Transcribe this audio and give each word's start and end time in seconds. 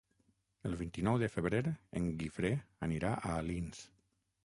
El 0.69 0.77
vint-i-nou 0.79 1.19
de 1.25 1.29
febrer 1.35 1.61
en 2.01 2.09
Guifré 2.25 2.53
irà 2.99 3.15
a 3.19 3.39
Alins. 3.39 3.89